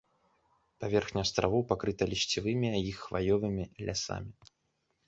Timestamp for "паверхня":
0.83-1.21